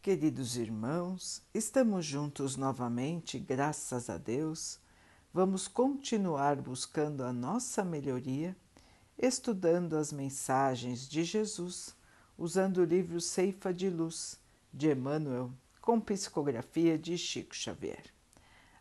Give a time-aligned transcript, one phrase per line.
[0.00, 4.78] Queridos irmãos, estamos juntos novamente, graças a Deus.
[5.34, 8.56] Vamos continuar buscando a nossa melhoria,
[9.18, 11.96] estudando as mensagens de Jesus,
[12.38, 14.38] usando o livro Ceifa de Luz
[14.72, 15.50] de Emmanuel,
[15.80, 18.04] com psicografia de Chico Xavier.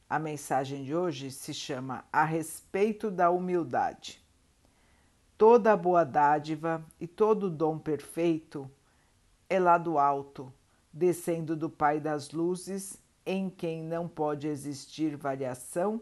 [0.07, 4.23] A mensagem de hoje se chama A respeito da humildade.
[5.35, 8.69] Toda a boa dádiva e todo dom perfeito
[9.49, 10.53] é lá do alto
[10.97, 16.01] descendo do Pai das luzes, em quem não pode existir variação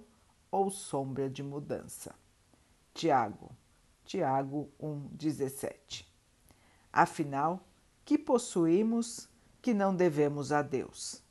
[0.49, 2.15] ou sombra de mudança.
[2.93, 3.51] Tiago,
[4.05, 6.05] Tiago 1,17.
[6.93, 7.67] Afinal,
[8.05, 9.27] que possuímos
[9.61, 11.21] que não devemos a Deus?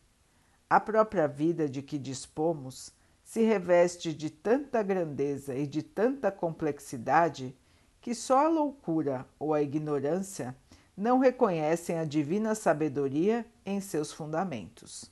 [0.69, 2.93] A própria vida de que dispomos
[3.23, 7.57] se reveste de tanta grandeza e de tanta complexidade
[7.99, 10.55] que só a loucura ou a ignorância
[10.97, 15.11] não reconhecem a divina sabedoria em seus fundamentos.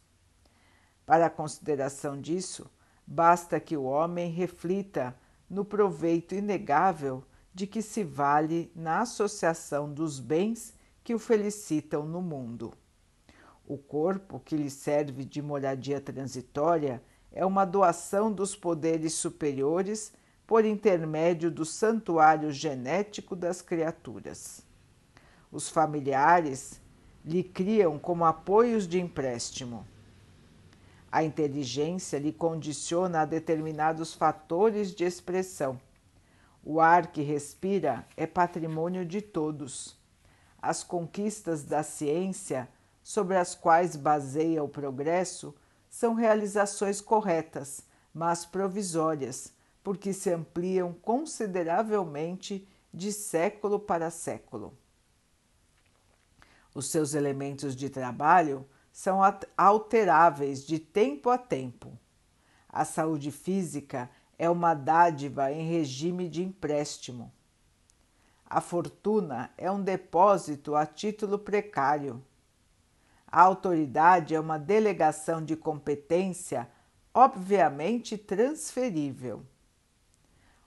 [1.05, 2.71] Para a consideração disso,
[3.07, 5.17] basta que o homem reflita
[5.51, 12.23] no proveito inegável de que se vale na associação dos bens que o felicitam no
[12.23, 12.73] mundo.
[13.67, 20.13] O corpo que lhe serve de moradia transitória é uma doação dos poderes superiores
[20.47, 24.72] por intermédio do santuário genético das criaturas.
[25.53, 26.81] Os familiares
[27.23, 29.87] lhe criam como apoios de empréstimo.
[31.11, 35.79] A inteligência lhe condiciona a determinados fatores de expressão.
[36.65, 39.95] O ar que respira é patrimônio de todos.
[40.61, 42.67] As conquistas da ciência,
[43.03, 45.55] sobre as quais baseia o progresso,
[45.91, 47.83] são realizações corretas,
[48.15, 54.73] mas provisórias, porque se ampliam consideravelmente de século para século.
[56.75, 59.21] Os seus elementos de trabalho são
[59.57, 61.99] alteráveis de tempo a tempo.
[62.69, 67.33] A saúde física é uma dádiva em regime de empréstimo.
[68.45, 72.23] A fortuna é um depósito a título precário.
[73.27, 76.69] A autoridade é uma delegação de competência
[77.15, 79.43] obviamente transferível.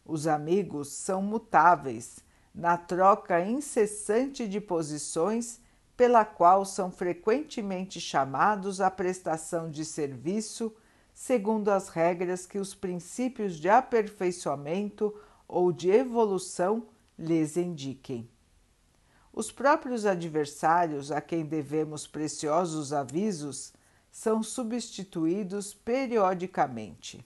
[0.05, 2.19] Os amigos são mutáveis
[2.53, 5.59] na troca incessante de posições
[5.95, 10.73] pela qual são frequentemente chamados à prestação de serviço
[11.13, 15.17] segundo as regras que os princípios de aperfeiçoamento
[15.47, 18.29] ou de evolução lhes indiquem.
[19.31, 23.73] Os próprios adversários a quem devemos preciosos avisos
[24.11, 27.25] são substituídos periodicamente.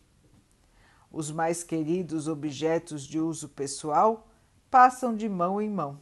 [1.12, 4.28] Os mais queridos objetos de uso pessoal
[4.70, 6.00] passam de mão em mão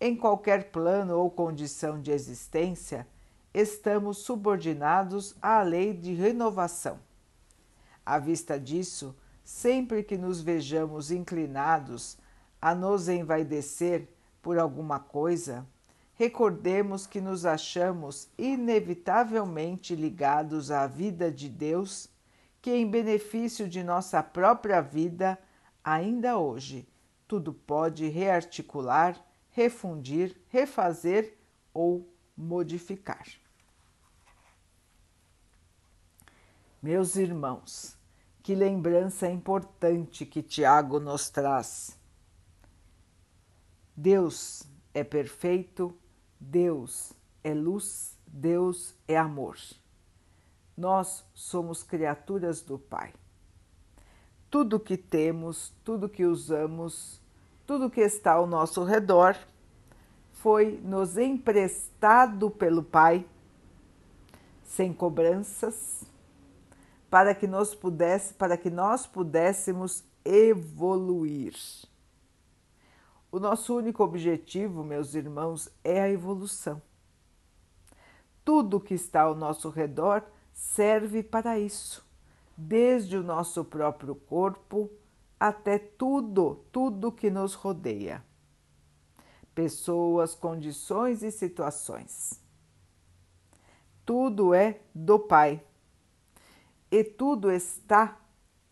[0.00, 3.06] em qualquer plano ou condição de existência,
[3.52, 6.98] estamos subordinados à lei de renovação.
[8.04, 12.18] À vista disso, sempre que nos vejamos inclinados
[12.60, 14.08] a nos envaidecer
[14.42, 15.66] por alguma coisa,
[16.14, 22.08] recordemos que nos achamos inevitavelmente ligados à vida de Deus,
[22.60, 25.38] que, em benefício de nossa própria vida,
[25.82, 26.86] ainda hoje,
[27.26, 29.25] tudo pode rearticular
[29.56, 31.34] refundir, refazer
[31.72, 32.06] ou
[32.36, 33.26] modificar.
[36.82, 37.96] Meus irmãos,
[38.42, 41.98] que lembrança importante que Tiago nos traz.
[43.96, 45.98] Deus é perfeito,
[46.38, 49.56] Deus é luz, Deus é amor.
[50.76, 53.14] Nós somos criaturas do Pai.
[54.50, 57.22] Tudo que temos, tudo que usamos,
[57.66, 59.36] tudo que está ao nosso redor
[60.32, 63.26] foi nos emprestado pelo Pai,
[64.62, 66.04] sem cobranças,
[67.10, 71.54] para que nós pudesse, para que nós pudéssemos evoluir.
[73.32, 76.80] O nosso único objetivo, meus irmãos, é a evolução.
[78.44, 80.22] Tudo que está ao nosso redor
[80.52, 82.06] serve para isso,
[82.56, 84.88] desde o nosso próprio corpo,
[85.38, 88.24] até tudo, tudo que nos rodeia.
[89.54, 92.42] Pessoas, condições e situações.
[94.04, 95.62] Tudo é do Pai
[96.90, 98.20] e tudo está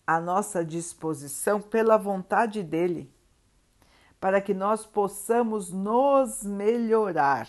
[0.06, 3.12] à nossa disposição pela vontade dele,
[4.20, 7.48] para que nós possamos nos melhorar.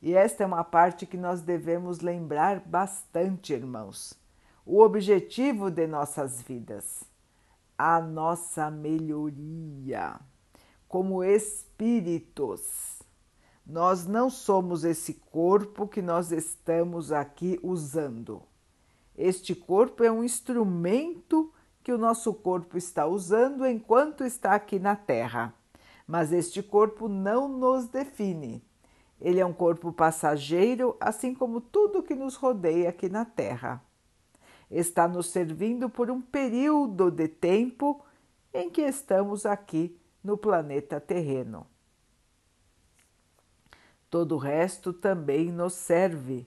[0.00, 4.18] E esta é uma parte que nós devemos lembrar bastante, irmãos
[4.66, 7.04] o objetivo de nossas vidas,
[7.78, 10.18] a nossa melhoria
[10.88, 13.02] como espíritos.
[13.64, 18.42] Nós não somos esse corpo que nós estamos aqui usando.
[19.16, 21.52] Este corpo é um instrumento
[21.82, 25.54] que o nosso corpo está usando enquanto está aqui na Terra.
[26.06, 28.64] Mas este corpo não nos define.
[29.20, 33.85] Ele é um corpo passageiro, assim como tudo que nos rodeia aqui na Terra.
[34.70, 38.04] Está nos servindo por um período de tempo
[38.52, 41.66] em que estamos aqui no planeta terreno.
[44.10, 46.46] Todo o resto também nos serve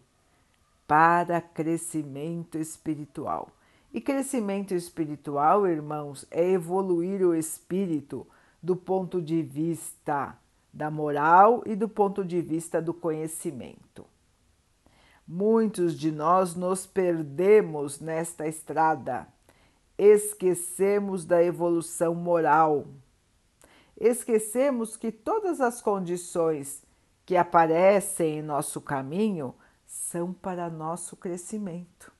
[0.87, 3.51] para crescimento espiritual.
[3.93, 8.27] E crescimento espiritual, irmãos, é evoluir o espírito
[8.61, 10.37] do ponto de vista
[10.71, 14.05] da moral e do ponto de vista do conhecimento.
[15.31, 19.27] Muitos de nós nos perdemos nesta estrada,
[19.95, 22.87] esquecemos da evolução moral,
[23.95, 26.81] esquecemos que todas as condições
[27.27, 29.53] que aparecem em nosso caminho
[29.85, 32.11] são para nosso crescimento.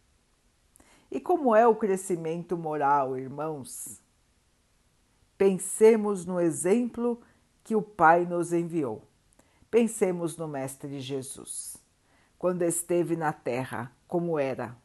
[1.10, 4.00] E como é o crescimento moral, irmãos?
[5.36, 7.20] Pensemos no exemplo
[7.64, 9.02] que o Pai nos enviou.
[9.72, 11.80] Pensemos no Mestre Jesus,
[12.40, 14.76] quando esteve na terra, como era.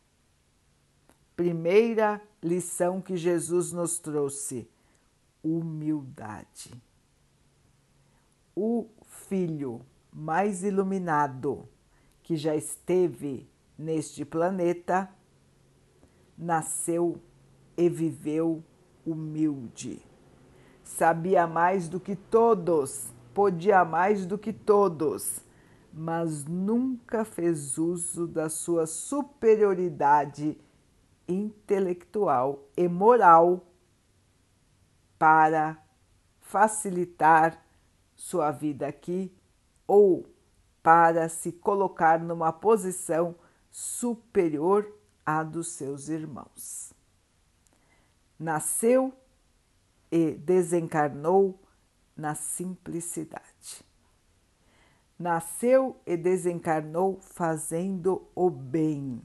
[1.34, 4.68] Primeira lição que Jesus nos trouxe:
[5.42, 6.74] humildade.
[8.54, 9.80] O Filho
[10.12, 11.66] mais iluminado
[12.22, 13.48] que já esteve
[13.78, 15.08] neste planeta
[16.36, 17.18] nasceu
[17.76, 18.62] e viveu
[19.06, 20.02] humilde
[20.84, 25.40] sabia mais do que todos, podia mais do que todos,
[25.96, 30.58] mas nunca fez uso da sua superioridade
[31.28, 33.64] intelectual e moral
[35.16, 35.80] para
[36.40, 37.64] facilitar
[38.16, 39.32] sua vida aqui
[39.86, 40.26] ou
[40.82, 43.36] para se colocar numa posição
[43.70, 44.92] superior
[45.24, 46.92] à dos seus irmãos.
[48.36, 49.14] Nasceu
[50.10, 51.62] e desencarnou
[52.16, 53.53] na simplicidade.
[55.18, 59.22] Nasceu e desencarnou fazendo o bem,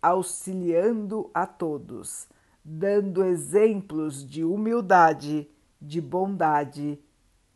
[0.00, 2.28] auxiliando a todos,
[2.64, 5.50] dando exemplos de humildade,
[5.80, 6.98] de bondade,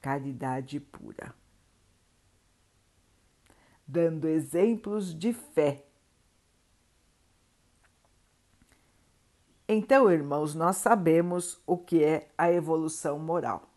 [0.00, 1.34] caridade pura.
[3.86, 5.88] Dando exemplos de fé
[9.70, 13.67] Então, irmãos, nós sabemos o que é a evolução moral.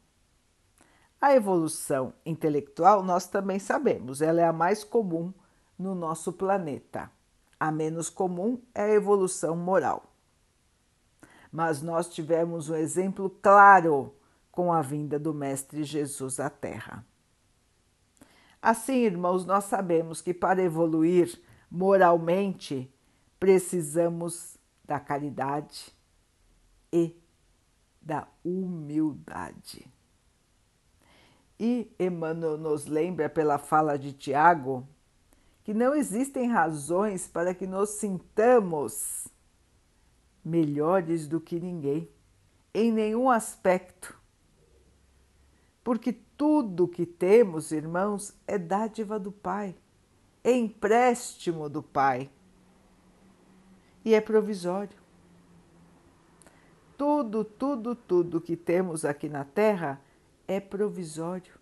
[1.22, 5.32] A evolução intelectual nós também sabemos, ela é a mais comum
[5.78, 7.12] no nosso planeta.
[7.60, 10.12] A menos comum é a evolução moral.
[11.52, 14.16] Mas nós tivemos um exemplo claro
[14.52, 17.06] com a vinda do Mestre Jesus à Terra.
[18.60, 21.40] Assim, irmãos, nós sabemos que para evoluir
[21.70, 22.92] moralmente
[23.40, 25.96] precisamos da caridade
[26.92, 27.16] e
[28.02, 29.88] da humildade.
[31.63, 34.84] E Emmanuel nos lembra, pela fala de Tiago,
[35.63, 39.28] que não existem razões para que nos sintamos
[40.44, 42.10] melhores do que ninguém,
[42.74, 44.19] em nenhum aspecto.
[45.84, 49.75] Porque tudo que temos, irmãos, é dádiva do Pai,
[50.44, 52.27] é empréstimo do Pai
[54.03, 54.98] e é provisório.
[56.98, 60.01] Tudo, tudo, tudo que temos aqui na Terra
[60.51, 61.53] é provisório.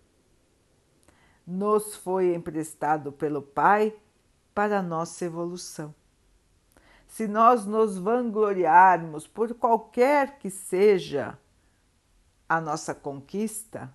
[1.46, 3.94] Nos foi emprestado pelo Pai
[4.54, 5.94] para nossa evolução.
[7.06, 11.38] Se nós nos vangloriarmos por qualquer que seja
[12.48, 13.92] a nossa conquista,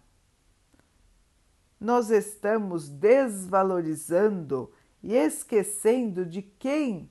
[1.79, 4.71] nós estamos desvalorizando
[5.03, 7.09] e esquecendo de quem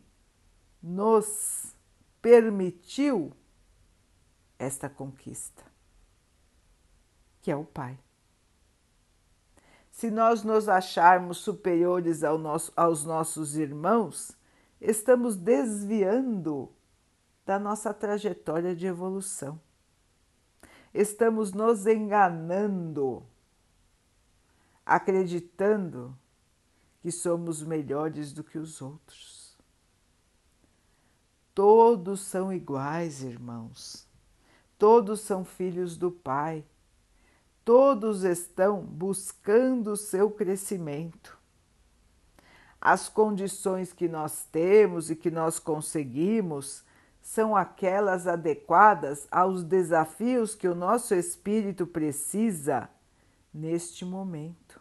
[0.82, 1.74] nos
[2.20, 3.32] permitiu
[4.58, 5.62] esta conquista,
[7.44, 7.98] que é o Pai.
[9.90, 14.34] Se nós nos acharmos superiores ao nosso, aos nossos irmãos,
[14.80, 16.72] estamos desviando
[17.44, 19.60] da nossa trajetória de evolução.
[20.94, 23.22] Estamos nos enganando,
[24.86, 26.16] acreditando
[27.02, 29.58] que somos melhores do que os outros.
[31.54, 34.08] Todos são iguais, irmãos.
[34.78, 36.64] Todos são filhos do Pai.
[37.64, 41.38] Todos estão buscando seu crescimento.
[42.78, 46.85] As condições que nós temos e que nós conseguimos
[47.23, 52.90] são aquelas adequadas aos desafios que o nosso espírito precisa
[53.52, 54.78] neste momento.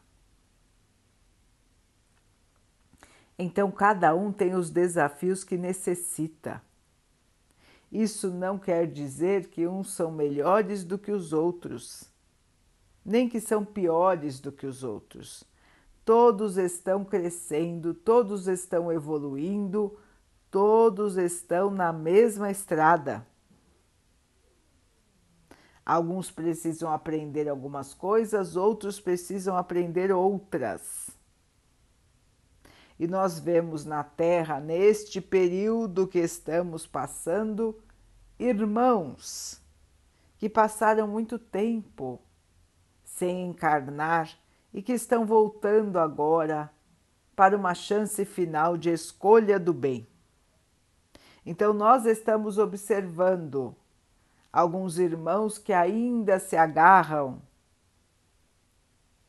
[3.40, 6.62] Então, cada um tem os desafios que necessita.
[7.90, 12.13] Isso não quer dizer que uns são melhores do que os outros
[13.06, 15.44] nem que são piores do que os outros.
[16.06, 19.98] Todos estão crescendo, todos estão evoluindo,
[20.52, 23.26] todos estão na mesma estrada.
[25.86, 31.10] Alguns precisam aprender algumas coisas, outros precisam aprender outras.
[32.98, 37.78] E nós vemos na Terra, neste período que estamos passando,
[38.40, 39.62] irmãos
[40.38, 42.22] que passaram muito tempo
[43.16, 44.38] sem encarnar
[44.74, 46.72] e que estão voltando agora
[47.36, 50.08] para uma chance final de escolha do bem.
[51.46, 53.76] Então, nós estamos observando
[54.52, 57.42] alguns irmãos que ainda se agarram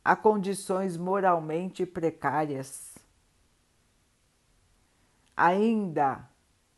[0.03, 2.95] a condições moralmente precárias,
[5.35, 6.27] ainda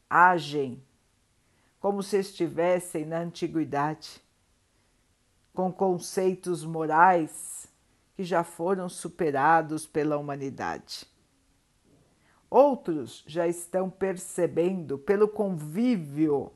[0.10, 0.82] agem
[1.80, 4.22] como se estivessem na antiguidade,
[5.58, 7.68] com conceitos morais
[8.16, 11.08] que já foram superados pela humanidade.
[12.48, 16.52] Outros já estão percebendo, pelo convívio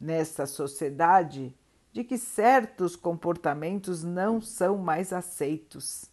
[0.00, 1.56] nessa sociedade,
[1.92, 6.10] de que certos comportamentos não são mais aceitos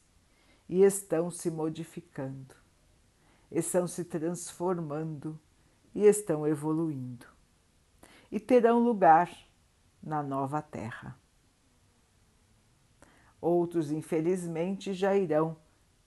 [0.69, 2.53] e estão se modificando,
[3.51, 5.39] estão se transformando
[5.95, 7.25] e estão evoluindo
[8.31, 9.35] e terão lugar
[10.03, 11.24] na nova terra.
[13.45, 15.55] Outros, infelizmente, já irão,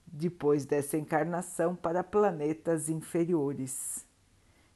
[0.05, 4.05] depois dessa encarnação, para planetas inferiores,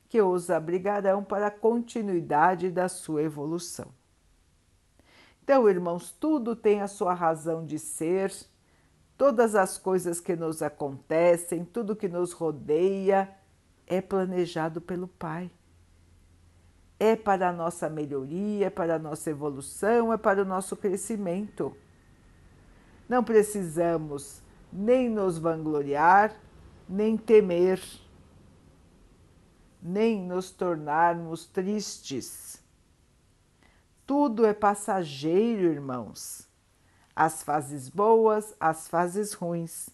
[0.08, 3.88] que os abrigarão para a continuidade da sua evolução.
[5.43, 8.34] Então, irmãos, tudo tem a sua razão de ser,
[9.17, 13.29] todas as coisas que nos acontecem, tudo que nos rodeia,
[13.86, 15.51] é planejado pelo Pai
[16.98, 21.75] é para a nossa melhoria, é para a nossa evolução, é para o nosso crescimento.
[23.07, 24.41] Não precisamos
[24.72, 26.36] nem nos vangloriar,
[26.88, 27.81] nem temer,
[29.81, 32.62] nem nos tornarmos tristes.
[34.05, 36.48] Tudo é passageiro, irmãos.
[37.15, 39.89] As fases boas, as fases ruins.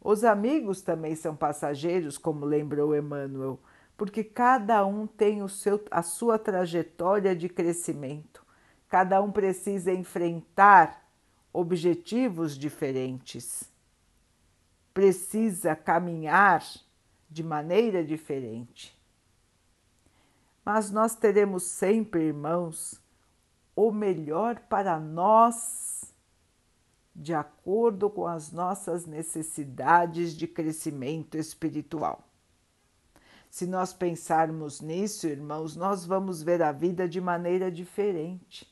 [0.00, 3.60] Os amigos também são passageiros, como lembrou Emmanuel
[4.02, 8.44] porque cada um tem o seu, a sua trajetória de crescimento,
[8.88, 11.01] cada um precisa enfrentar
[11.52, 13.70] objetivos diferentes,
[14.94, 16.64] precisa caminhar
[17.28, 18.98] de maneira diferente.
[20.64, 23.00] Mas nós teremos sempre, irmãos,
[23.74, 26.14] o melhor para nós,
[27.14, 32.22] de acordo com as nossas necessidades de crescimento espiritual.
[33.50, 38.71] Se nós pensarmos nisso, irmãos, nós vamos ver a vida de maneira diferente.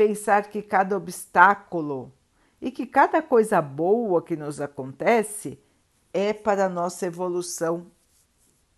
[0.00, 2.10] Pensar que cada obstáculo
[2.58, 5.62] e que cada coisa boa que nos acontece
[6.10, 7.86] é para nossa evolução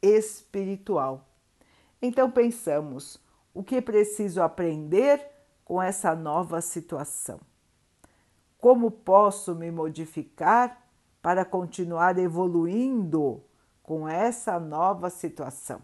[0.02, 1.28] espiritual.
[2.02, 3.22] Então pensamos,
[3.54, 5.24] o que preciso aprender
[5.64, 7.38] com essa nova situação?
[8.58, 10.84] Como posso me modificar
[11.22, 13.40] para continuar evoluindo
[13.80, 15.80] com essa nova situação.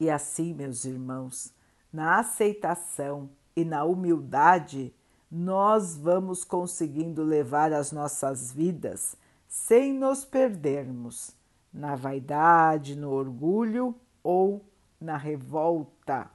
[0.00, 1.56] E assim, meus irmãos,
[1.92, 4.94] na aceitação e na humildade,
[5.30, 9.16] nós vamos conseguindo levar as nossas vidas
[9.46, 11.34] sem nos perdermos
[11.72, 14.64] na vaidade, no orgulho ou
[15.00, 16.30] na revolta,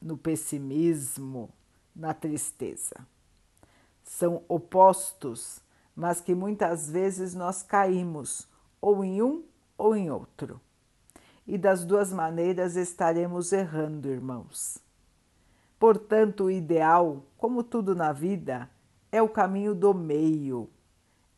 [0.00, 1.50] no pessimismo,
[1.94, 3.06] na tristeza.
[4.02, 5.62] São opostos
[5.94, 8.48] mas que muitas vezes nós caímos
[8.80, 9.44] ou em um
[9.76, 10.60] ou em outro.
[11.46, 14.78] E das duas maneiras estaremos errando, irmãos.
[15.78, 18.70] Portanto, o ideal, como tudo na vida,
[19.10, 20.70] é o caminho do meio.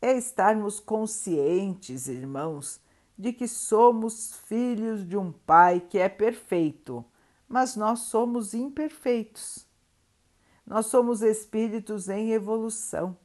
[0.01, 2.79] É estarmos conscientes, irmãos,
[3.17, 7.03] de que somos filhos de um Pai que é perfeito,
[7.47, 9.65] mas nós somos imperfeitos.
[10.65, 13.17] Nós somos espíritos em evolução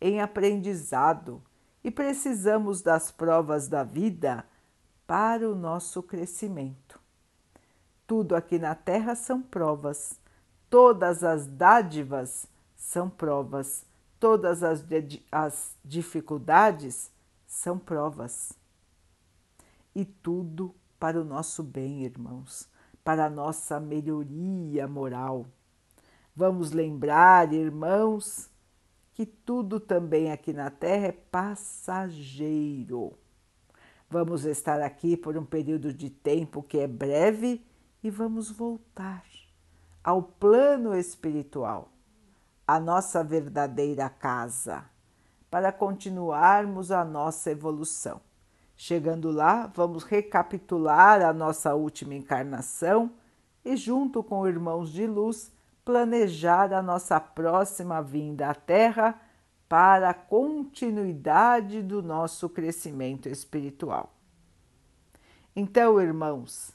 [0.00, 1.42] em aprendizado
[1.84, 4.44] e precisamos das provas da vida
[5.10, 7.00] para o nosso crescimento.
[8.06, 10.20] Tudo aqui na Terra são provas,
[10.70, 13.84] todas as dádivas são provas,
[14.20, 14.84] todas as,
[15.32, 17.10] as dificuldades
[17.44, 18.52] são provas.
[19.96, 22.68] E tudo para o nosso bem, irmãos,
[23.02, 25.44] para a nossa melhoria moral.
[26.36, 28.48] Vamos lembrar, irmãos,
[29.12, 33.18] que tudo também aqui na Terra é passageiro.
[34.12, 37.64] Vamos estar aqui por um período de tempo que é breve
[38.02, 39.22] e vamos voltar
[40.02, 41.92] ao plano espiritual,
[42.66, 44.84] a nossa verdadeira casa,
[45.48, 48.20] para continuarmos a nossa evolução.
[48.76, 53.12] Chegando lá, vamos recapitular a nossa última encarnação
[53.64, 55.52] e, junto com irmãos de luz,
[55.84, 59.20] planejar a nossa próxima vinda à Terra
[59.70, 64.12] para a continuidade do nosso crescimento espiritual.
[65.54, 66.72] Então, irmãos,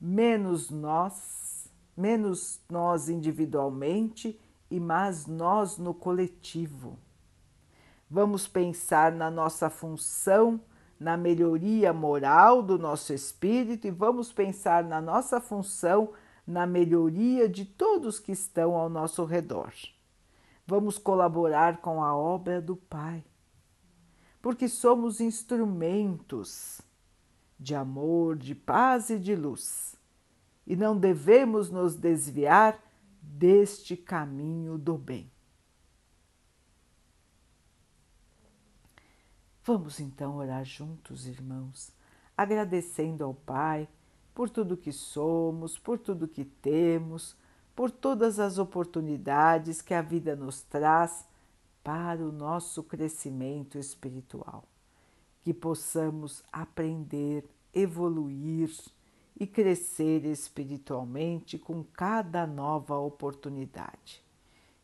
[0.00, 6.96] menos nós, menos nós individualmente e mais nós no coletivo.
[8.08, 10.60] Vamos pensar na nossa função
[11.00, 16.12] na melhoria moral do nosso espírito e vamos pensar na nossa função
[16.46, 19.72] na melhoria de todos que estão ao nosso redor.
[20.70, 23.24] Vamos colaborar com a obra do Pai,
[24.40, 26.80] porque somos instrumentos
[27.58, 29.96] de amor, de paz e de luz,
[30.64, 32.80] e não devemos nos desviar
[33.20, 35.28] deste caminho do bem.
[39.64, 41.90] Vamos então orar juntos, irmãos,
[42.36, 43.88] agradecendo ao Pai
[44.32, 47.36] por tudo que somos, por tudo que temos,
[47.74, 51.24] por todas as oportunidades que a vida nos traz
[51.82, 54.64] para o nosso crescimento espiritual.
[55.42, 58.70] Que possamos aprender, evoluir
[59.38, 64.22] e crescer espiritualmente com cada nova oportunidade.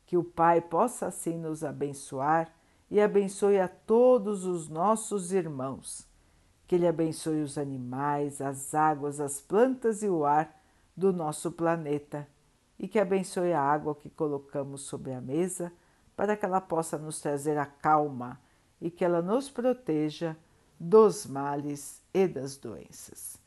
[0.07, 2.51] Que o Pai possa assim nos abençoar
[2.91, 6.07] e abençoe a todos os nossos irmãos.
[6.67, 10.59] Que Ele abençoe os animais, as águas, as plantas e o ar
[10.97, 12.27] do nosso planeta
[12.79, 15.73] e que abençoe a água que colocamos sobre a mesa
[16.15, 18.41] para que ela possa nos trazer a calma
[18.81, 20.37] e que ela nos proteja
[20.79, 23.41] dos males e das doenças.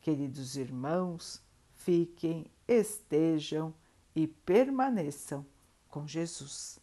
[0.00, 1.42] Queridos irmãos,
[1.74, 3.74] fiquem, estejam
[4.14, 5.44] e permaneçam
[5.88, 6.78] com Jesus.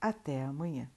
[0.00, 0.90] Até amanhã.